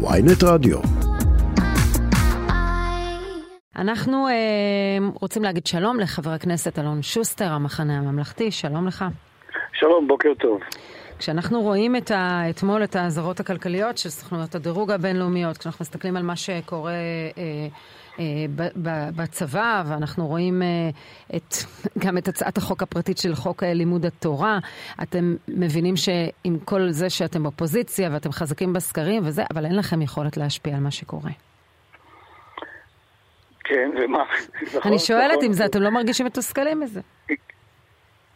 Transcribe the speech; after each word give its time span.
ויינט 0.00 0.42
רדיו. 0.44 0.78
אנחנו 3.76 4.28
אה, 4.28 4.32
רוצים 5.20 5.42
להגיד 5.42 5.66
שלום 5.66 6.00
לחבר 6.00 6.30
הכנסת 6.30 6.78
אלון 6.78 7.02
שוסטר, 7.02 7.52
המחנה 7.52 7.98
הממלכתי, 7.98 8.50
שלום 8.50 8.86
לך. 8.86 9.04
שלום, 9.72 10.08
בוקר 10.08 10.28
טוב. 10.40 10.60
כשאנחנו 11.18 11.60
רואים 11.60 11.96
את 11.96 12.10
ה, 12.10 12.50
אתמול 12.50 12.84
את 12.84 12.96
האזהרות 12.96 13.40
הכלכליות 13.40 13.98
של 13.98 14.08
סוכנויות 14.08 14.54
הדירוג 14.54 14.90
הבינלאומיות, 14.90 15.58
כשאנחנו 15.58 15.82
מסתכלים 15.82 16.16
על 16.16 16.22
מה 16.22 16.36
שקורה 16.36 16.92
אה, 16.92 17.68
בצבא, 19.16 19.82
ואנחנו 19.86 20.26
רואים 20.26 20.62
אה, 20.62 20.66
את, 21.36 21.54
גם 22.06 22.18
את 22.18 22.28
הצעת 22.28 22.58
החוק 22.58 22.82
הפרטית 22.82 23.18
של 23.18 23.34
חוק 23.34 23.62
אה, 23.62 23.72
לימוד 23.72 24.06
התורה, 24.06 24.58
אתם 25.02 25.36
מבינים 25.48 25.96
שעם 25.96 26.58
כל 26.64 26.90
זה 26.90 27.10
שאתם 27.10 27.46
אופוזיציה 27.46 28.08
ואתם 28.12 28.32
חזקים 28.32 28.72
בסקרים 28.72 29.22
וזה, 29.24 29.42
אבל 29.54 29.64
אין 29.64 29.76
לכם 29.76 30.02
יכולת 30.02 30.36
להשפיע 30.36 30.74
על 30.74 30.80
מה 30.80 30.90
שקורה. 30.90 31.30
כן, 33.64 33.90
ומה? 34.00 34.24
נכון, 34.76 34.92
אני 34.92 34.98
שואלת 34.98 35.32
נכון. 35.32 35.44
אם 35.44 35.52
זה, 35.52 35.64
אתם 35.64 35.82
לא 35.82 35.90
מרגישים 35.90 36.26
מתוסכלים 36.26 36.80
מזה. 36.80 37.00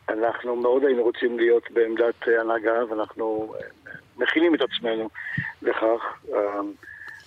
אנחנו 0.08 0.56
מאוד 0.56 0.84
היינו 0.84 1.02
רוצים 1.02 1.38
להיות 1.38 1.70
בעמדת 1.70 2.28
אה, 2.28 2.40
הנהגה, 2.40 2.84
ואנחנו 2.90 3.54
אה, 3.56 3.92
מכינים 4.16 4.54
את 4.54 4.60
עצמנו 4.60 5.08
לכך. 5.62 6.02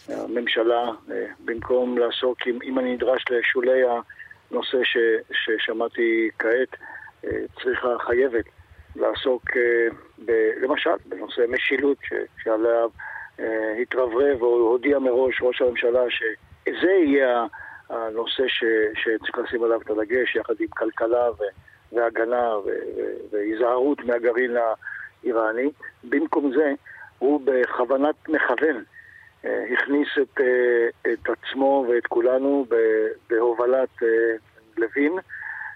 הממשלה, 0.10 0.92
אה, 1.12 1.26
במקום 1.46 1.98
לעסוק, 1.98 2.38
אם, 2.48 2.60
אם 2.64 2.80
אני 2.80 2.94
נדרש 2.94 3.24
לשולי 3.30 3.82
הנושא 4.52 4.84
ש, 4.84 4.98
ששמעתי 5.32 6.30
כעת, 6.40 6.76
אה, 7.26 7.30
צריכה, 7.64 7.88
חייבת, 8.00 8.46
לעסוק 8.96 9.44
אה, 9.58 9.88
ב, 10.26 10.32
למשל 10.62 10.90
בנושא 11.06 11.42
משילות 11.50 11.98
ש, 12.04 12.14
שעליו 12.44 12.90
התרברב 13.82 14.42
או 14.42 14.58
הודיע 14.58 15.00
מראש 15.00 15.42
ראש 15.42 15.62
הממשלה 15.62 16.04
שזה 16.10 16.92
יהיה 16.92 17.46
הנושא 17.90 18.44
ש, 18.48 18.64
שצריך 18.94 19.38
לשים 19.38 19.64
עליו 19.64 19.82
את 19.82 19.90
הדגש, 19.90 20.36
יחד 20.36 20.54
עם 20.60 20.68
כלכלה 20.68 21.32
ו, 21.32 21.44
והגנה 21.92 22.58
ו, 22.58 22.70
ו, 22.98 23.02
והיזהרות 23.32 24.00
מהגרעין 24.04 24.58
האיראני. 24.58 25.70
במקום 26.04 26.52
זה, 26.56 26.74
הוא 27.20 27.42
בכוונת 27.46 28.30
מכוון 28.30 28.84
הכניס 29.74 30.08
את, 30.22 30.42
אה, 30.42 31.14
את 31.14 31.30
עצמו 31.30 31.86
ואת 31.90 32.08
כולנו 32.08 32.66
בהובלת 33.30 34.04
אה, 34.04 34.08
לוין 34.78 35.14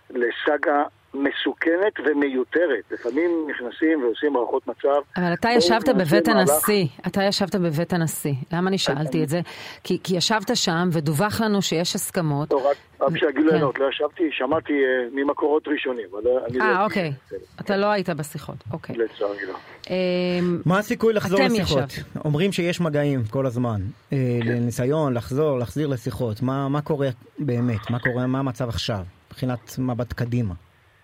לסאגה 0.09 0.83
מסוכנת 1.13 1.93
ומיותרת. 2.05 2.83
לפעמים 2.91 3.47
נכנסים 3.49 4.03
ועושים 4.03 4.35
הערכות 4.35 4.67
מצב. 4.67 5.01
אבל 5.17 5.33
אתה 5.33 5.47
בואו 5.47 5.57
ישבת 5.57 5.89
בבית 5.89 6.27
מהלך. 6.29 6.49
הנשיא, 6.49 6.85
אתה 7.07 7.23
ישבת 7.23 7.55
בבית 7.55 7.93
הנשיא. 7.93 8.33
למה 8.53 8.69
אני 8.69 8.77
שאלתי 8.77 9.23
את 9.23 9.29
זה? 9.29 9.41
כי, 9.83 9.97
כי 10.03 10.15
ישבת 10.17 10.51
שם 10.55 10.89
ודווח 10.91 11.41
לנו 11.41 11.61
שיש 11.61 11.95
הסכמות. 11.95 12.51
לא, 12.51 12.69
רק, 12.69 12.77
רק 13.01 13.17
שהגילוי 13.17 13.49
כן. 13.51 13.55
הנאות, 13.57 13.79
לא 13.79 13.89
ישבתי, 13.89 14.23
שמעתי 14.31 14.73
אה, 14.73 14.87
ממקורות 15.23 15.67
ראשונים. 15.67 16.05
אבל 16.11 16.19
אני 16.49 16.57
לא- 16.57 16.63
אה, 16.63 16.83
אוקיי. 16.83 17.13
אתה 17.61 17.77
לא 17.77 17.85
היית 17.85 18.09
בשיחות, 18.09 18.55
אוקיי. 18.71 18.95
לצערי 18.95 19.45
לא. 19.47 19.53
אמ, 19.89 20.61
מה 20.65 20.79
הסיכוי 20.79 21.13
לחזור 21.13 21.39
לשיחות? 21.41 21.89
אומרים 22.25 22.51
שיש 22.51 22.81
מגעים 22.81 23.23
כל 23.29 23.45
הזמן. 23.45 23.81
אה, 24.13 24.17
לניסיון 24.45 25.13
לחזור, 25.13 25.59
להחזיר 25.59 25.87
לשיחות. 25.87 26.41
מה 26.41 26.69
מה 26.69 26.81
קורה 26.81 27.09
באמת? 27.39 27.89
מה 27.89 27.99
קורה, 27.99 28.27
מה 28.27 28.39
המצב 28.39 28.69
עכשיו? 28.69 28.99
מבחינת 29.31 29.75
מבט 29.79 30.13
קדימה. 30.13 30.53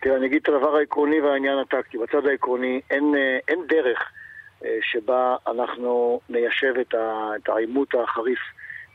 תראה, 0.05 0.17
אני 0.17 0.25
אגיד 0.25 0.41
את 0.41 0.49
הדבר 0.49 0.75
העקרוני 0.75 1.21
והעניין 1.21 1.57
הטקטי. 1.57 1.97
בצד 1.97 2.25
העקרוני 2.27 2.81
אין, 2.89 3.15
אה, 3.15 3.37
אין 3.47 3.59
דרך 3.67 3.99
אה, 4.65 4.77
שבה 4.81 5.35
אנחנו 5.47 6.19
ניישב 6.29 6.73
את, 6.81 6.93
העימות 7.49 7.95
החריף, 7.95 8.39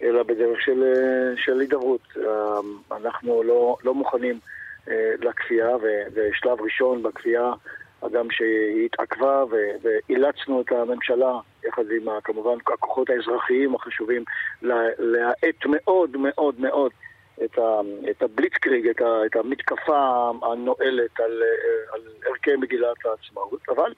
אלא 0.03 0.23
בדרך 0.23 0.61
של, 0.61 0.83
אה, 0.83 1.33
של 1.37 1.61
הידברות. 1.61 2.01
אנחנו 2.93 3.43
לא, 3.43 3.77
לא 3.85 3.95
מוכנים 3.95 4.39
לכפייה, 5.23 5.69
ושלב 6.13 6.61
ראשון 6.61 7.03
בכפייה, 7.03 7.53
הגם 8.03 8.31
שהיא 8.31 8.85
התעכבה 8.85 9.45
ואילצנו 9.83 10.61
את 10.61 10.73
הממשלה, 10.73 11.39
יחד 11.65 11.85
עם 11.91 12.21
כמובן 12.25 12.59
הכוחות 12.67 13.11
האזרחיים 13.11 13.75
החשובים, 13.75 14.25
לה- 14.63 14.89
להאט 14.99 15.67
מאוד 15.67 16.17
מאוד 16.17 16.61
מאוד 16.61 16.93
את, 17.45 17.59
ה, 17.59 17.81
את 18.11 18.23
הבליצקריג, 18.23 18.89
את, 18.89 19.01
ה, 19.01 19.27
את 19.27 19.37
המתקפה 19.37 20.31
הנואלת 20.43 21.21
על, 21.21 21.43
אה, 21.43 21.95
על 21.95 22.01
ערכי 22.27 22.57
מגילת 22.57 22.97
העצמאות, 23.05 23.61
אבל 23.69 23.93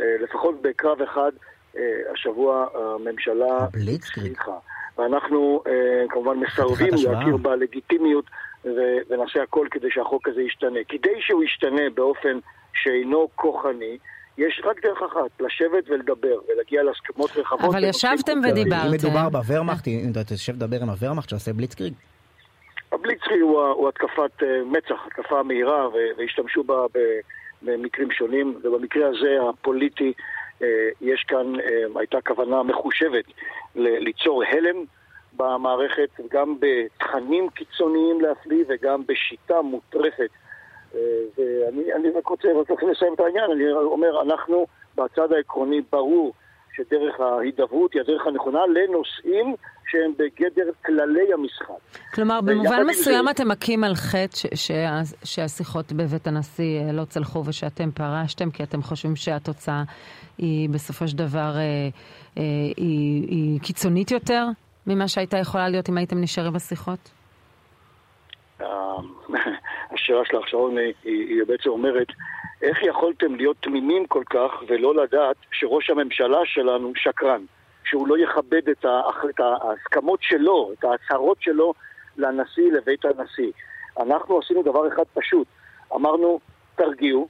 אה, 0.00 0.16
לפחות 0.20 0.62
בקרב 0.62 1.02
אחד 1.02 1.32
אה, 1.76 1.82
השבוע 2.12 2.66
הממשלה 2.74 3.58
הבליצקריג. 3.58 4.32
הצליחה. 4.32 4.58
ואנחנו 4.98 5.62
כמובן 6.08 6.36
מסרבים. 6.36 6.94
להכיר 6.94 7.36
בלגיטימיות 7.36 8.24
ו- 8.64 9.00
ונעשה 9.08 9.42
הכל 9.42 9.66
כדי 9.70 9.86
שהחוק 9.90 10.28
הזה 10.28 10.42
ישתנה. 10.42 10.80
כדי 10.88 11.20
שהוא 11.20 11.44
ישתנה 11.44 11.90
באופן 11.94 12.38
שאינו 12.74 13.28
כוחני, 13.34 13.98
יש 14.38 14.62
רק 14.64 14.82
דרך 14.82 14.98
אחת, 15.02 15.40
לשבת 15.40 15.90
ולדבר 15.90 16.38
ולהגיע 16.48 16.82
להסכמות 16.82 17.30
רחבות. 17.36 17.74
אבל 17.74 17.84
ישבתם. 17.84 18.38
ודיברתם. 18.50 18.86
אם 18.86 18.92
מדובר 18.92 19.28
בוורמאכט, 19.28 19.88
אם 19.88 20.10
אתה 20.12 20.24
תשב 20.24 20.52
לדבר 20.52 20.82
עם 20.82 20.88
הוורמאכט 20.88 21.28
שעושה 21.28 21.52
בליצקריג, 21.52 21.94
הבליצקריג 23.24 23.42
הוא, 23.42 23.60
הוא 23.60 23.88
התקפת 23.88 24.42
אה, 24.42 24.64
מצח, 24.64 25.06
התקפה 25.06 25.42
מהירה, 25.42 25.88
והשתמשו 26.16 26.64
בה 26.64 26.86
במקרים 27.62 28.10
שונים, 28.10 28.60
ובמקרה 28.62 29.08
הזה 29.08 29.38
הפוליטי, 29.48 30.12
אה, 30.62 30.88
יש 31.00 31.24
כאן, 31.28 31.60
אה, 31.60 32.00
הייתה 32.00 32.20
כוונה 32.20 32.62
מחושבת 32.62 33.24
ליצור 33.74 34.42
הלם 34.44 34.84
במערכת, 35.36 36.08
גם 36.30 36.56
בתכנים 36.60 37.48
קיצוניים 37.48 38.20
להפליא 38.20 38.64
וגם 38.68 39.02
בשיטה 39.06 39.62
מוטרפת. 39.62 40.30
ואני 41.36 41.92
אני 41.92 42.10
רק 42.10 42.26
רוצה, 42.26 42.48
רק 42.70 42.82
לסיים 42.82 43.14
את 43.14 43.20
העניין, 43.20 43.50
אני 43.50 43.72
אומר, 43.72 44.22
אנחנו 44.22 44.66
בצד 44.96 45.32
העקרוני 45.32 45.80
ברור 45.92 46.32
שדרך 46.76 47.20
ההידברות 47.20 47.92
היא 47.94 48.00
הדרך 48.02 48.26
הנכונה 48.26 48.58
לנושאים 48.66 49.54
שהם 49.90 50.12
בגדר 50.18 50.70
כללי 50.86 51.32
המשחק. 51.32 51.74
כלומר, 52.14 52.40
ויחד 52.44 52.46
במובן 52.60 52.86
מסוים 52.86 53.24
זה- 53.24 53.30
אתם 53.30 53.48
מכים 53.48 53.84
על 53.84 53.94
חטא 53.94 54.36
ש- 54.36 54.46
שה- 54.54 55.00
שהשיחות 55.24 55.92
בבית 55.92 56.26
הנשיא 56.26 56.80
אה, 56.80 56.92
לא 56.92 57.04
צלחו 57.04 57.42
ושאתם 57.46 57.90
פרשתם, 57.90 58.50
כי 58.50 58.62
אתם 58.62 58.82
חושבים 58.82 59.16
שהתוצאה 59.16 59.82
היא 60.38 60.68
בסופו 60.70 61.08
של 61.08 61.16
דבר 61.16 61.52
אה, 61.56 61.60
אה, 62.38 62.42
היא, 62.76 63.28
היא 63.28 63.60
קיצונית 63.60 64.10
יותר 64.10 64.46
ממה 64.86 65.08
שהייתה 65.08 65.38
יכולה 65.38 65.68
להיות 65.68 65.88
אם 65.88 65.96
הייתם 65.98 66.20
נשארים 66.20 66.52
בשיחות? 66.52 67.10
ה- 68.60 68.64
השאלה 69.94 70.20
שלך, 70.24 70.48
שרון, 70.48 70.78
היא, 70.78 70.92
היא 71.04 71.42
בעצם 71.48 71.68
אומרת, 71.70 72.06
איך 72.64 72.82
יכולתם 72.82 73.34
להיות 73.34 73.56
תמימים 73.60 74.06
כל 74.06 74.22
כך 74.30 74.50
ולא 74.66 74.94
לדעת 74.94 75.36
שראש 75.52 75.90
הממשלה 75.90 76.38
שלנו 76.44 76.92
שקרן, 76.96 77.44
שהוא 77.84 78.08
לא 78.08 78.18
יכבד 78.18 78.68
את, 78.68 78.84
ההסכמות 79.38 80.22
שלו, 80.22 80.70
את 80.72 80.84
ההצהרות 80.84 81.36
שלו 81.40 81.74
לנשיא, 82.16 82.72
לבית 82.72 83.04
הנשיא. 83.04 83.52
אנחנו 84.00 84.38
עשינו 84.38 84.62
דבר 84.62 84.88
אחד 84.88 85.02
פשוט, 85.14 85.46
אמרנו, 85.94 86.40
תרגיעו, 86.76 87.28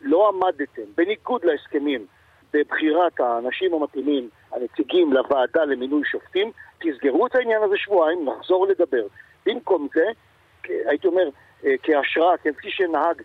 לא 0.00 0.28
עמדתם, 0.28 0.82
בניגוד 0.96 1.44
להסכמים, 1.44 2.06
בבחירת 2.52 3.20
האנשים 3.20 3.74
המתאימים, 3.74 4.28
הנציגים 4.52 5.12
לוועדה 5.12 5.64
למינוי 5.64 6.02
שופטים, 6.04 6.50
תסגרו 6.78 7.26
את 7.26 7.34
העניין 7.34 7.62
הזה 7.62 7.76
שבועיים, 7.76 8.28
נחזור 8.28 8.66
לדבר. 8.66 9.06
במקום 9.46 9.88
זה, 9.94 10.06
הייתי 10.68 11.06
אומר, 11.06 11.28
אה, 11.64 11.74
כהשראה, 11.82 12.36
כפי 12.36 12.70
שנהג 12.70 13.22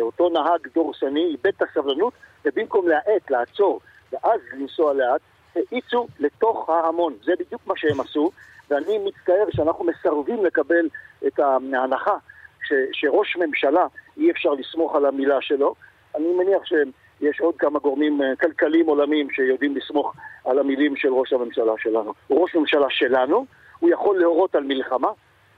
אותו 0.00 0.28
נהג 0.28 0.68
דורסני, 0.74 1.24
איבד 1.24 1.46
את 1.46 1.62
הסבלנות, 1.62 2.12
ובמקום 2.44 2.88
להאט, 2.88 3.30
לעצור, 3.30 3.80
ואז 4.12 4.40
לנסוע 4.52 4.94
לאט, 4.94 5.20
האיצו 5.56 6.06
לתוך 6.18 6.70
ההמון. 6.70 7.14
זה 7.24 7.32
בדיוק 7.38 7.62
מה 7.66 7.74
שהם 7.76 8.00
עשו, 8.00 8.30
ואני 8.70 8.98
מצטער 8.98 9.46
שאנחנו 9.50 9.84
מסרבים 9.84 10.44
לקבל 10.44 10.88
את 11.26 11.38
ההנחה 11.38 12.16
ש, 12.64 12.72
שראש 12.92 13.36
ממשלה, 13.36 13.86
אי 14.16 14.30
אפשר 14.30 14.50
לסמוך 14.50 14.94
על 14.94 15.06
המילה 15.06 15.38
שלו. 15.40 15.74
אני 16.14 16.32
מניח 16.32 16.62
שיש 16.64 17.40
עוד 17.40 17.54
כמה 17.58 17.78
גורמים 17.78 18.22
אה, 18.22 18.36
כלכליים 18.36 18.86
עולמיים 18.86 19.30
שיודעים 19.30 19.76
לסמוך 19.76 20.14
על 20.44 20.58
המילים 20.58 20.96
של 20.96 21.08
ראש 21.08 21.32
הממשלה 21.32 21.72
שלנו. 21.78 22.12
הוא 22.26 22.42
ראש 22.42 22.54
ממשלה 22.54 22.86
שלנו, 22.90 23.46
הוא 23.78 23.90
יכול 23.90 24.20
להורות 24.20 24.54
על 24.54 24.62
מלחמה, 24.62 25.08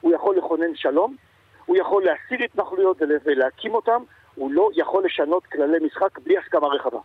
הוא 0.00 0.14
יכול 0.14 0.36
לכונן 0.36 0.74
שלום, 0.74 1.16
הוא 1.68 1.76
יכול 1.76 2.04
להסיר 2.04 2.44
התנחלויות 2.44 3.02
ול- 3.02 3.18
ולהקים 3.24 3.74
אותם, 3.74 4.02
הוא 4.34 4.52
לא 4.52 4.70
יכול 4.76 5.04
לשנות 5.04 5.46
כללי 5.46 5.86
משחק 5.86 6.18
בלי 6.18 6.38
הסכמה 6.38 6.66
רחבה. 6.68 6.98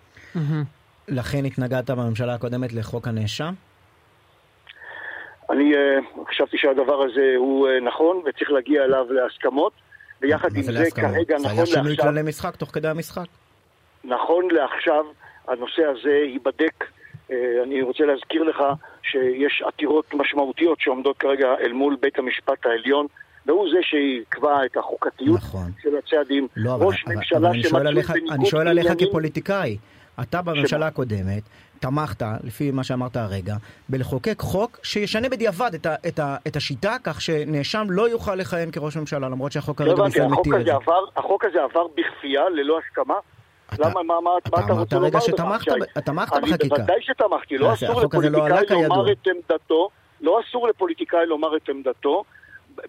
לכן 1.08 1.46
התנגדת 1.46 1.90
בממשלה 1.90 2.34
הקודמת 2.34 2.74
לחוק 2.74 3.08
הנאשם? 3.08 3.54
אני 5.50 5.74
uh, 5.74 5.78
חשבתי 6.30 6.58
שהדבר 6.58 7.04
הזה 7.04 7.34
הוא 7.38 7.68
uh, 7.68 7.84
נכון 7.84 8.22
וצריך 8.26 8.52
להגיע 8.52 8.84
אליו 8.84 9.06
להסכמות, 9.10 9.74
ויחד 10.22 10.56
עם 10.56 10.62
זה 10.62 10.72
זה 10.72 10.80
להסכמות? 10.80 11.12
כרגע 11.12 11.38
זה 11.38 11.46
נכון 11.46 11.58
היה 11.58 11.66
שינוי 11.66 11.90
לעכשיו, 11.90 12.06
כללי 12.06 12.22
משחק 12.22 12.56
תוך 12.56 12.70
כדי 12.70 12.88
המשחק. 12.88 13.26
נכון 14.04 14.52
לעכשיו 14.52 15.06
הנושא 15.48 15.82
הזה 15.86 16.12
ייבדק 16.12 16.86
אני 17.64 17.82
רוצה 17.82 18.04
להזכיר 18.06 18.44
לך 18.44 18.64
שיש 19.04 19.64
עתירות 19.66 20.14
משמעותיות 20.14 20.80
שעומדות 20.80 21.18
כרגע 21.18 21.48
אל 21.60 21.74
מול 21.74 21.98
בית 22.02 22.20
המשפט 22.20 22.66
העליון. 22.66 23.08
והוא 23.46 23.68
זה 23.72 23.78
שיקבע 23.82 24.66
את 24.66 24.78
החוקתיות 24.78 25.38
נכון. 25.38 25.72
של 25.82 25.90
הצעדים. 25.98 26.48
לא, 26.56 26.72
ראש 26.80 27.04
אבל, 27.08 27.16
ממשלה 27.16 27.50
אבל 27.50 27.62
שמצוי 27.62 27.72
בניגוד 27.72 27.88
עליך, 27.88 28.14
אני 28.32 28.46
שואל 28.46 28.68
עליך 28.68 28.88
כפוליטיקאי. 29.00 29.78
אתה 30.22 30.42
בממשלה? 30.42 30.88
הקודמת 30.88 31.44
תמכת, 31.80 32.26
לפי 32.44 32.72
מה 32.72 32.84
שאמרת 32.84 33.16
הרגע, 33.16 33.56
בלחוקק 33.90 34.40
חוק 34.40 34.80
שישנה 34.84 35.30
בדיעבד 35.30 35.72
את, 35.74 35.86
ה, 35.86 35.96
את, 36.08 36.20
ה, 36.20 36.38
את 36.48 36.56
השיטה, 36.56 36.96
כך 37.04 37.22
שנאשם 37.22 37.88
לא 37.90 38.10
יוכל 38.10 38.36
לכהן 38.36 38.72
כראש 38.72 38.98
ממשלה, 38.98 39.30
למרות 39.30 39.52
שהחוק 39.52 39.82
הרגע 39.82 39.94
לא 39.94 40.06
בישראל 40.06 40.28
מתיר 40.28 40.60
את 40.62 40.66
זה. 40.66 40.72
החוק 41.16 41.46
הזה 41.46 41.64
עבר 41.64 41.88
בכפייה, 41.96 42.50
ללא 42.50 42.80
הסכמה. 42.80 43.14
אתה, 43.74 43.90
למה, 43.90 44.04
מה, 44.04 44.22
מה, 44.22 44.32
מה 44.52 44.66
אתה 44.66 44.74
רוצה 44.74 44.96
לומר? 44.96 45.10
אתה 45.98 46.02
תמכת 46.02 46.34
בחקיקה. 46.42 46.54
אני 46.54 46.70
בוודאי 46.70 47.02
שתמכתי, 47.02 47.58
לא 47.58 47.74
אסור 47.74 47.90
לא 47.90 48.04
לפוליטיקאי 48.04 48.66
לומר 48.70 49.12
את 49.12 49.28
עמדתו, 49.28 49.90
לא 50.22 50.40
אסור 50.42 50.68
לפוליטיקאי 50.68 51.26
לומר 51.26 51.58
את 51.58 51.70
עמדתו. 51.70 52.24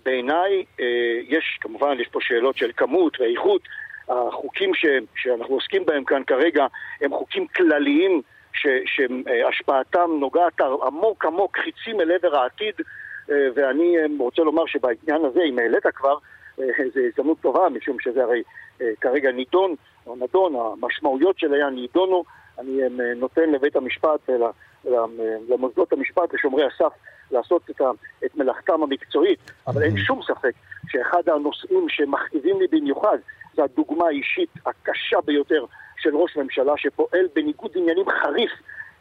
בעיניי 0.05 0.65
אה, 0.81 0.85
יש, 1.29 1.59
כמובן, 1.61 1.97
יש 2.01 2.09
פה 2.09 2.19
שאלות 2.23 2.57
של 2.57 2.71
כמות 2.77 3.21
ואיכות. 3.21 3.63
החוקים 4.09 4.75
ש, 4.75 4.87
שאנחנו 5.17 5.55
עוסקים 5.55 5.85
בהם 5.87 6.05
כאן 6.05 6.23
כרגע 6.27 6.67
הם 7.01 7.11
חוקים 7.11 7.47
כלליים 7.47 8.23
שהשפעתם 8.53 10.11
נוגעת 10.21 10.61
עמוק 10.61 11.25
עמוק 11.25 11.59
חיצים 11.59 12.01
אל 12.01 12.13
עבר 12.13 12.37
העתיד 12.37 12.75
אה, 13.31 13.37
ואני 13.55 13.99
אה, 13.99 14.05
רוצה 14.19 14.43
לומר 14.43 14.67
שבעניין 14.67 15.25
הזה, 15.25 15.41
אם 15.43 15.59
העלית 15.59 15.87
כבר, 15.95 16.17
זו 16.57 17.01
הזדמנות 17.09 17.41
טובה, 17.41 17.69
משום 17.69 17.97
שזה 18.01 18.23
הרי 18.23 18.43
כרגע 19.01 19.33
נידון, 19.33 19.75
או 20.07 20.17
נדון, 20.17 20.55
המשמעויות 20.55 21.39
של 21.39 21.53
העניין 21.53 21.75
נידונו, 21.75 22.25
אני 22.59 22.81
נותן 23.17 23.51
לבית 23.51 23.77
המשפט 23.77 24.31
ולמוסדות 24.85 25.93
המשפט, 25.93 26.35
לשומרי 26.35 26.65
הסף, 26.65 26.93
לעשות 27.31 27.71
את, 27.71 27.81
ה, 27.81 27.85
את 28.25 28.37
מלאכתם 28.37 28.83
המקצועית, 28.83 29.39
אבל 29.67 29.83
אין 29.83 29.97
שום 29.97 30.21
ספק 30.23 30.53
שאחד 30.89 31.29
הנושאים 31.29 31.87
שמכאיבים 31.89 32.61
לי 32.61 32.67
במיוחד 32.71 33.19
זה 33.55 33.65
הדוגמה 33.65 34.07
האישית 34.07 34.51
הקשה 34.67 35.21
ביותר 35.25 35.65
של 35.97 36.17
ראש 36.17 36.37
ממשלה 36.37 36.73
שפועל 36.77 37.27
בניגוד 37.35 37.71
עניינים 37.75 38.07
חריף 38.11 38.51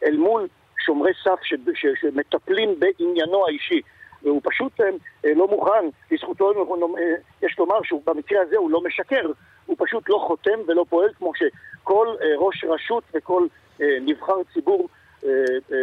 אל 0.04 0.16
מול 0.16 0.48
שומרי 0.84 1.12
סף 1.24 1.38
ש, 1.42 1.54
ש, 1.74 1.86
שמטפלים 2.00 2.74
בעניינו 2.78 3.46
האישי. 3.46 3.80
והוא 4.22 4.40
פשוט 4.44 4.80
אה, 4.80 4.86
אה 5.24 5.34
לא 5.34 5.48
מוכן, 5.48 5.84
לזכותו 6.10 6.52
אה, 6.98 7.14
יש 7.42 7.58
לומר 7.58 7.82
שבמקרה 7.82 8.42
הזה 8.42 8.56
הוא 8.56 8.70
לא 8.70 8.80
משקר, 8.80 9.30
הוא 9.66 9.76
פשוט 9.78 10.08
לא 10.08 10.24
חותם 10.26 10.58
ולא 10.66 10.84
פועל 10.88 11.08
כמו 11.18 11.32
שכל 11.34 12.08
אה, 12.22 12.26
ראש 12.38 12.64
רשות 12.64 13.04
וכל 13.14 13.46
אה, 13.80 13.86
נבחר 14.00 14.42
ציבור 14.52 14.88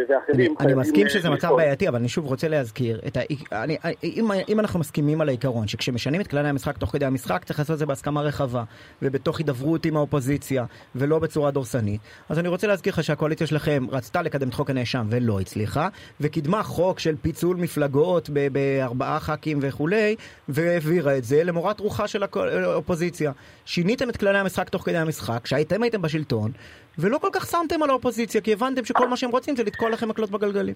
ואחרים. 0.08 0.54
אני, 0.60 0.66
אני 0.66 0.74
מסכים 0.74 1.08
שזה 1.08 1.30
מצב 1.30 1.48
בעייתי, 1.56 1.88
אבל 1.88 1.98
אני 1.98 2.08
שוב 2.08 2.26
רוצה 2.26 2.48
להזכיר, 2.48 3.00
את 3.06 3.16
ה, 3.16 3.20
אני, 3.52 3.76
אם, 4.04 4.30
אם 4.48 4.60
אנחנו 4.60 4.80
מסכימים 4.80 5.20
על 5.20 5.28
העיקרון 5.28 5.68
שכשמשנים 5.68 6.20
את 6.20 6.26
כללי 6.26 6.48
המשחק 6.48 6.78
תוך 6.78 6.90
כדי 6.92 7.04
המשחק 7.04 7.44
צריך 7.44 7.58
לעשות 7.58 7.74
את 7.74 7.78
זה 7.78 7.86
בהסכמה 7.86 8.20
רחבה 8.22 8.64
ובתוך 9.02 9.38
הידברות 9.38 9.84
עם 9.84 9.96
האופוזיציה 9.96 10.64
ולא 10.94 11.18
בצורה 11.18 11.50
דורסנית, 11.50 12.00
אז 12.28 12.38
אני 12.38 12.48
רוצה 12.48 12.66
להזכיר 12.66 12.92
לך 12.92 13.04
שהקואליציה 13.04 13.46
שלכם 13.46 13.86
רצתה 13.90 14.22
לקדם 14.22 14.48
את 14.48 14.54
חוק 14.54 14.70
הנאשם 14.70 15.06
ולא 15.10 15.40
הצליחה, 15.40 15.88
וקידמה 16.20 16.62
חוק 16.62 16.98
של 16.98 17.14
פיצול 17.22 17.56
מפלגות 17.56 18.30
בארבעה 18.52 19.20
ח"כים 19.20 19.58
וכולי, 19.62 20.16
והעבירה 20.48 21.16
את 21.16 21.24
זה 21.24 21.44
למורת 21.44 21.80
רוחה 21.80 22.08
של 22.08 22.22
האופוזיציה. 22.22 23.32
שיניתם 23.64 24.10
את 24.10 24.16
כללי 24.16 24.38
המשחק 24.38 24.68
תוך 24.68 24.84
כדי 24.84 24.98
המשחק, 24.98 25.40
כשהייתם 25.44 25.82
הייתם 25.82 26.02
בשלטון, 26.02 26.52
ולא 26.98 27.18
כל 27.18 27.28
כך 27.32 27.46
שמתם 27.46 27.82
על 27.82 27.90
האופוזיציה, 27.90 28.40
כי 28.40 28.52
הבנתם 28.52 28.84
שכל 28.84 29.08
מה 29.08 29.16
שהם 29.16 29.30
רוצים 29.30 29.56
זה 29.56 29.64
לתקוע 29.64 29.90
לכם 29.90 30.08
מקלות 30.08 30.30
בגלגלים. 30.30 30.74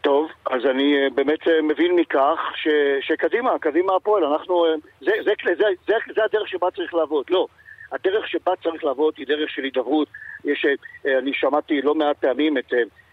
טוב, 0.00 0.30
אז 0.46 0.66
אני 0.66 0.94
אה, 0.94 1.10
באמת 1.14 1.48
אה, 1.48 1.62
מבין 1.62 1.96
מכך 1.96 2.38
ש, 2.54 2.68
שקדימה, 3.00 3.58
קדימה 3.58 3.96
הפועל, 3.96 4.24
אנחנו... 4.24 4.64
אה, 4.64 4.70
זה, 5.00 5.10
זה, 5.24 5.32
זה, 5.44 5.52
זה, 5.58 5.64
זה, 5.86 5.94
זה 6.14 6.24
הדרך 6.24 6.48
שבה 6.48 6.70
צריך 6.70 6.94
לעבוד, 6.94 7.24
לא. 7.30 7.46
הדרך 7.92 8.28
שבה 8.28 8.52
צריך 8.62 8.84
לעבוד 8.84 9.14
היא 9.16 9.26
דרך 9.26 9.50
של 9.50 9.64
הידברות. 9.64 10.08
יש, 10.44 10.66
אני 11.04 11.30
שמעתי 11.34 11.82
לא 11.82 11.94
מעט 11.94 12.16
פעמים 12.16 12.58
את, 12.58 12.72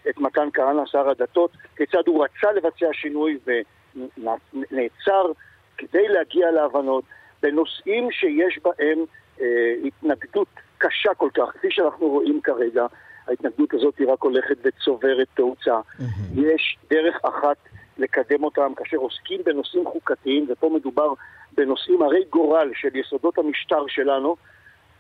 את 0.09 0.17
מתן 0.17 0.47
כהנא, 0.53 0.85
שר 0.85 1.09
הדתות, 1.09 1.51
כיצד 1.75 2.07
הוא 2.07 2.25
רצה 2.25 2.51
לבצע 2.51 2.85
שינוי 2.93 3.37
ונעצר 3.45 5.31
כדי 5.77 6.07
להגיע 6.07 6.51
להבנות 6.51 7.03
בנושאים 7.41 8.11
שיש 8.11 8.59
בהם 8.63 9.05
אה, 9.41 9.73
התנגדות 9.85 10.47
קשה 10.77 11.13
כל 11.13 11.29
כך, 11.33 11.49
כפי 11.53 11.67
שאנחנו 11.71 12.07
רואים 12.07 12.41
כרגע, 12.43 12.85
ההתנגדות 13.27 13.73
הזאת 13.73 13.97
היא 13.97 14.07
רק 14.07 14.21
הולכת 14.21 14.57
וצוברת 14.63 15.27
תאוצה. 15.33 15.79
Mm-hmm. 15.79 16.41
יש 16.41 16.77
דרך 16.89 17.15
אחת 17.23 17.57
לקדם 17.97 18.43
אותם 18.43 18.73
כאשר 18.75 18.97
עוסקים 18.97 19.41
בנושאים 19.45 19.85
חוקתיים, 19.85 20.45
ופה 20.49 20.69
מדובר 20.75 21.13
בנושאים 21.57 22.01
הרי 22.01 22.23
גורל 22.29 22.71
של 22.75 22.95
יסודות 22.95 23.37
המשטר 23.37 23.87
שלנו, 23.87 24.35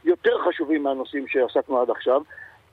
יותר 0.05 0.37
חשובים 0.47 0.83
מהנושאים 0.83 1.27
שעסקנו 1.27 1.81
עד 1.81 1.89
עכשיו. 1.89 2.21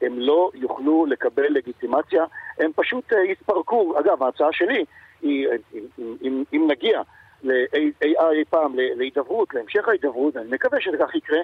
הם 0.03 0.19
לא 0.19 0.51
יוכלו 0.55 1.07
לקבל 1.07 1.49
לגיטימציה, 1.51 2.25
הם 2.59 2.71
פשוט 2.77 3.13
uh, 3.13 3.17
יתפרקו. 3.17 3.95
אגב, 4.01 4.23
ההצעה 4.23 4.49
שלי 4.53 4.85
היא, 5.23 5.49
אם, 5.75 6.17
אם, 6.23 6.45
אם 6.53 6.67
נגיע 6.71 7.03
אי, 7.51 7.93
אי, 8.03 8.15
אי 8.33 8.45
פעם 8.51 8.75
להידברות, 8.77 9.55
להמשך 9.55 9.89
ההידברות, 9.89 10.37
אני 10.37 10.51
מקווה 10.51 10.81
שזה 10.81 10.97
כך 11.01 11.15
יקרה, 11.15 11.39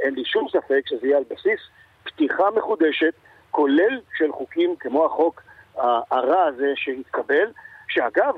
אין 0.00 0.14
לי 0.14 0.24
שום 0.24 0.48
ספק 0.48 0.80
שזה 0.86 1.06
יהיה 1.06 1.16
על 1.18 1.24
בסיס 1.30 1.60
פתיחה 2.04 2.50
מחודשת, 2.56 3.12
כולל 3.50 4.00
של 4.18 4.32
חוקים 4.32 4.76
כמו 4.76 5.06
החוק 5.06 5.42
הרע 6.10 6.44
הזה 6.44 6.72
שהתקבל, 6.76 7.50
שאגב, 7.88 8.34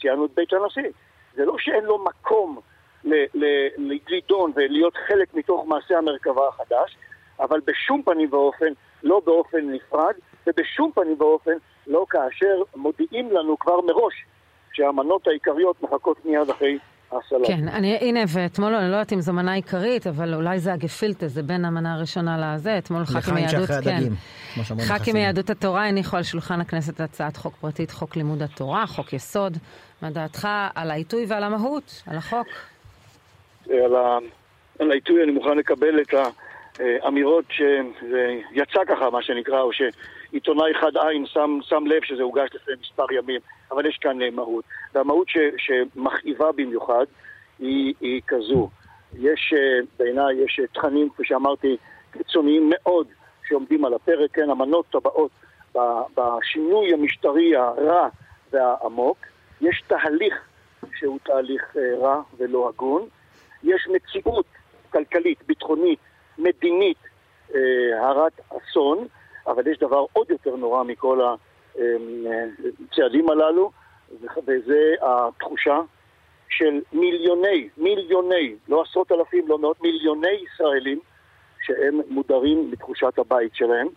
ציינו 0.00 0.26
את 0.26 0.30
בית 0.34 0.52
הנשיא, 0.52 0.90
זה 1.34 1.44
לא 1.44 1.58
שאין 1.58 1.84
לו 1.84 2.04
מקום 2.04 2.60
לדון 4.08 4.52
ולהיות 4.54 4.96
חלק 5.08 5.34
מתוך 5.34 5.66
מעשה 5.66 5.98
המרכבה 5.98 6.48
החדש, 6.48 6.96
אבל 7.40 7.60
בשום 7.64 8.02
פנים 8.02 8.28
ואופן, 8.32 8.72
לא 9.02 9.20
באופן 9.24 9.70
נפרד, 9.70 10.14
ובשום 10.46 10.92
פנים 10.94 11.16
ואופן 11.18 11.56
לא 11.86 12.06
כאשר 12.10 12.62
מודיעים 12.76 13.30
לנו 13.30 13.58
כבר 13.58 13.80
מראש 13.80 14.24
שהמנות 14.72 15.26
העיקריות 15.26 15.82
מחכות 15.82 16.24
מיד 16.24 16.50
אחרי 16.50 16.78
הסלט. 17.12 17.46
כן, 17.46 17.68
אני, 17.68 17.96
הנה, 18.00 18.20
ואתמול, 18.28 18.74
אני 18.74 18.90
לא 18.90 18.96
יודעת 18.96 19.12
אם 19.12 19.20
זו 19.20 19.32
מנה 19.32 19.52
עיקרית, 19.52 20.06
אבל 20.06 20.34
אולי 20.34 20.58
זה 20.58 20.72
הגפילטה, 20.72 21.28
זה 21.28 21.42
בין 21.42 21.64
המנה 21.64 21.94
הראשונה 21.94 22.54
לזה. 22.54 22.78
אתמול 22.78 23.04
ח"כים 23.04 23.34
מיהדות, 23.34 23.70
כן. 23.84 24.00
ח"כים 24.80 25.14
מיהדות 25.14 25.50
התורה 25.50 25.88
הניחו 25.88 26.16
על 26.16 26.22
שולחן 26.22 26.60
הכנסת 26.60 27.00
הצעת 27.00 27.36
חוק 27.36 27.56
פרטית, 27.60 27.90
חוק 27.90 28.16
לימוד 28.16 28.42
התורה, 28.42 28.86
חוק 28.86 29.12
יסוד. 29.12 29.56
מה 30.02 30.10
דעתך 30.10 30.48
על 30.74 30.90
העיתוי 30.90 31.24
ועל 31.28 31.44
המהות, 31.44 32.02
על 32.06 32.16
החוק? 32.16 32.46
על, 33.70 33.96
ה... 33.96 34.18
על 34.78 34.90
העיתוי 34.90 35.22
אני 35.22 35.32
מוכן 35.32 35.58
לקבל 35.58 36.00
את 36.00 36.14
האמירות 36.78 37.44
שזה 37.50 38.38
יצא 38.52 38.80
ככה, 38.88 39.10
מה 39.10 39.22
שנקרא, 39.22 39.60
או 39.60 39.70
שעיתונאי 40.34 40.74
חד 40.80 40.96
עין 40.96 41.26
שם, 41.26 41.58
שם 41.62 41.86
לב 41.86 42.02
שזה 42.04 42.22
הוגש 42.22 42.48
לפני 42.54 42.74
מספר 42.80 43.12
ימים. 43.12 43.40
אבל 43.70 43.86
יש 43.86 43.98
כאן 43.98 44.22
אה, 44.22 44.30
מהות. 44.30 44.64
והמהות 44.94 45.28
ש, 45.28 45.36
שמכאיבה 45.58 46.52
במיוחד 46.52 47.04
היא, 47.58 47.94
היא 48.00 48.20
כזו. 48.26 48.68
יש, 49.18 49.54
אה, 49.56 49.80
בעיניי, 49.98 50.34
יש 50.44 50.60
אה, 50.60 50.66
תכנים, 50.66 51.10
כפי 51.10 51.22
שאמרתי, 51.24 51.76
קיצוניים 52.10 52.70
מאוד 52.74 53.06
שעומדים 53.48 53.84
על 53.84 53.94
הפרק, 53.94 54.30
כן, 54.32 54.50
המנות 54.50 54.94
הבאות 54.94 55.30
בשינוי 56.16 56.92
המשטרי 56.92 57.56
הרע 57.56 58.08
והעמוק. 58.52 59.18
יש 59.60 59.82
תהליך 59.86 60.34
שהוא 60.94 61.18
תהליך 61.22 61.76
רע 62.00 62.22
ולא 62.36 62.68
הגון. 62.68 63.06
יש 63.62 63.88
מציאות 63.92 64.46
כלכלית, 64.92 65.38
ביטחונית, 65.46 65.98
מדינית, 66.38 66.98
הרת 68.00 68.40
אסון, 68.48 69.06
אבל 69.46 69.66
יש 69.66 69.78
דבר 69.78 70.04
עוד 70.12 70.30
יותר 70.30 70.56
נורא 70.56 70.82
מכל. 70.82 71.20
הצעדים 72.90 73.30
הללו, 73.30 73.70
וזה 74.46 74.94
התחושה 75.02 75.80
של 76.48 76.80
מיליוני, 76.92 77.68
מיליוני, 77.76 78.54
לא 78.68 78.82
עשרות 78.82 79.12
אלפים, 79.12 79.48
לא 79.48 79.58
מאות, 79.58 79.80
מיליוני 79.80 80.44
ישראלים 80.44 81.00
שהם 81.62 82.00
מודרים 82.08 82.70
מתחושת 82.70 83.18
הבית 83.18 83.54
שלהם, 83.54 83.88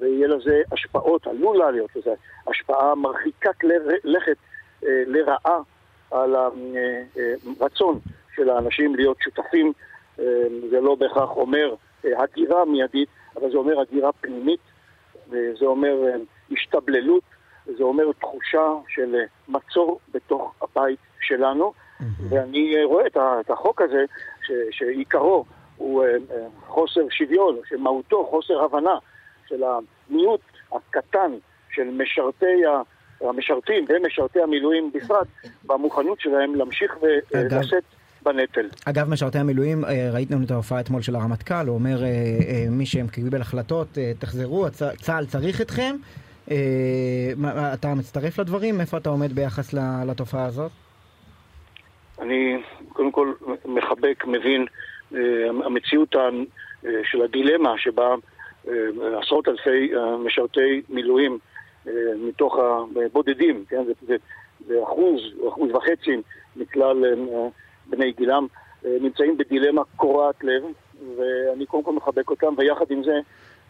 ויהיה 0.00 0.26
לזה 0.28 0.62
השפעות, 0.72 1.26
עלולה 1.26 1.70
להיות 1.70 1.96
לזה 1.96 2.14
השפעה 2.46 2.94
מרחיקת 2.94 3.64
לכת 4.04 4.36
אה, 4.84 5.02
לרעה 5.06 5.58
על 6.10 6.36
הרצון 7.60 7.98
של 8.36 8.50
האנשים 8.50 8.96
להיות 8.96 9.16
שותפים. 9.20 9.72
אה, 10.20 10.24
זה 10.70 10.80
לא 10.80 10.94
בהכרח 10.94 11.30
אומר 11.36 11.74
אה, 12.04 12.22
הגירה 12.22 12.64
מיידית, 12.64 13.08
אבל 13.36 13.50
זה 13.50 13.56
אומר 13.56 13.80
הגירה 13.80 14.12
פנימית, 14.12 14.60
וזה 15.28 15.64
אומר 15.64 15.94
השתבללות, 16.52 17.22
זה 17.66 17.82
אומר 17.82 18.04
תחושה 18.20 18.72
של 18.88 19.16
מצור 19.48 20.00
בתוך 20.14 20.54
הבית 20.62 20.98
שלנו, 21.20 21.72
mm-hmm. 21.72 22.04
ואני 22.28 22.84
רואה 22.84 23.06
את 23.40 23.50
החוק 23.50 23.80
הזה, 23.80 24.04
שעיקרו 24.70 25.44
הוא 25.76 26.04
אה, 26.04 26.08
אה, 26.08 26.46
חוסר 26.66 27.00
שוויון, 27.10 27.58
שמהותו 27.68 28.26
חוסר 28.30 28.62
הבנה 28.64 28.98
של 29.48 29.62
המיעוט 29.64 30.40
הקטן 30.72 31.32
של 31.70 31.90
משרתי 31.90 32.66
ה... 32.66 32.82
המשרתים 33.20 33.84
ומשרתי 33.88 34.42
המילואים 34.42 34.90
בפרט, 34.94 35.26
במוכנות 35.64 36.20
שלהם 36.20 36.54
להמשיך 36.54 36.96
ולשאת 37.02 37.84
בנטל. 38.24 38.68
אגב, 38.84 39.10
משרתי 39.10 39.38
המילואים, 39.38 39.84
אה, 39.84 40.10
ראיתם 40.12 40.42
את 40.42 40.50
ההופעה 40.50 40.80
אתמול 40.80 41.02
של 41.02 41.16
הרמטכ"ל, 41.16 41.66
הוא 41.66 41.74
אומר, 41.74 42.02
אה, 42.02 42.08
אה, 42.08 42.66
מי 42.70 42.86
שהם 42.86 43.08
קיבל 43.08 43.40
החלטות, 43.40 43.98
תחזרו, 44.18 44.66
צה"ל 44.96 45.26
צריך 45.26 45.60
אתכם. 45.60 45.96
אתה 47.74 47.94
מצטרף 47.98 48.38
לדברים? 48.38 48.80
איפה 48.80 48.96
אתה 48.96 49.08
עומד 49.08 49.32
ביחס 49.32 49.74
לתופעה 50.06 50.44
הזאת? 50.44 50.70
אני 52.18 52.62
קודם 52.88 53.12
כל 53.12 53.32
מחבק, 53.64 54.24
מבין, 54.26 54.66
המציאות 55.64 56.14
של 56.82 57.22
הדילמה 57.22 57.74
שבה 57.78 58.14
עשרות 59.22 59.48
אלפי 59.48 59.92
משרתי 60.26 60.82
מילואים 60.88 61.38
מתוך 62.16 62.58
הבודדים, 63.06 63.64
כן, 63.68 63.84
זה, 63.86 63.92
זה, 64.06 64.16
זה 64.66 64.74
אחוז, 64.82 65.20
אחוז 65.48 65.70
וחצי 65.70 66.16
מכלל 66.56 67.04
בני 67.86 68.12
גילם, 68.12 68.46
אה, 68.84 68.96
נמצאים 69.00 69.38
בדילמה 69.38 69.82
קורעת 69.96 70.44
לב, 70.44 70.62
ואני 71.16 71.66
קודם 71.66 71.84
כל 71.84 71.92
מחבק 71.92 72.30
אותם, 72.30 72.54
ויחד 72.56 72.90
עם 72.90 73.04
זה 73.04 73.20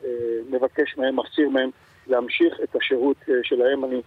אה, 0.05 0.11
מבקש 0.51 0.99
מהם, 0.99 1.17
מפציר 1.17 1.49
מהם, 1.49 1.71
להמשיך 2.07 2.61
את 2.63 2.77
השירות 2.77 3.17
אה, 3.29 3.35
שלהם. 3.43 3.85
אני, 3.85 4.03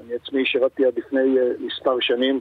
אני 0.00 0.14
עצמי 0.14 0.46
שירתתי 0.46 0.86
עד 0.86 0.98
לפני 0.98 1.36
מספר 1.60 2.00
שנים, 2.00 2.40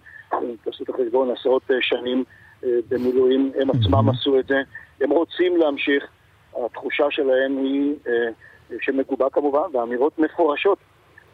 תעשו 0.64 0.84
את 0.84 0.90
החשבון, 0.90 1.32
עשרות 1.32 1.64
שנים 1.82 2.24
במילואים, 2.64 3.52
הם 3.62 3.70
עצמם 3.70 4.10
עשו 4.10 4.40
את 4.40 4.48
זה, 4.48 4.62
הם 5.02 5.10
רוצים 5.10 5.58
להמשיך, 5.58 6.08
התחושה 6.66 7.04
שלהם 7.10 7.58
היא, 7.58 7.96
שמגובה 8.82 9.30
כמובן, 9.30 9.72
באמירות 9.72 10.20
מפורשות 10.20 10.78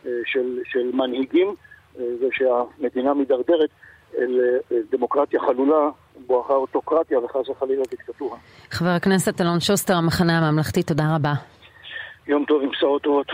של, 0.04 0.60
של 0.66 0.92
מנהיגים, 0.94 1.56
זה 1.94 2.28
שהמדינה 2.32 3.14
מידרדרת. 3.14 3.70
אל 4.18 4.40
אה, 4.72 4.78
דמוקרטיה 4.92 5.40
חלולה 5.40 5.90
בואכה 6.28 6.54
אוטוקרטיה 6.54 7.20
וחס 7.20 7.50
וחלילה 7.50 7.84
דיקטטורה. 7.90 8.38
חבר 8.72 8.90
הכנסת 8.90 9.42
אלון 9.42 9.60
שוסטר, 9.60 9.96
המחנה 9.96 10.38
הממלכתי, 10.38 10.84
תודה 10.84 11.16
רבה. 11.16 11.34
יום 12.28 12.46
טוב 12.46 12.62
עם 12.62 12.70
בשורות 12.70 13.02
טובות. 13.02 13.28